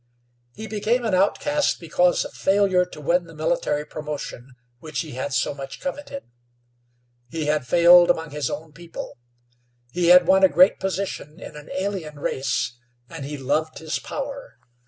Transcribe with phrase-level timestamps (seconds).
[0.55, 5.31] He became an outcast because of failure to win the military promotion which he had
[5.31, 6.23] so much coveted.
[7.29, 9.19] He had failed among his own people.
[9.91, 12.79] He had won a great position in an alien race,
[13.11, 14.57] and he loved his power.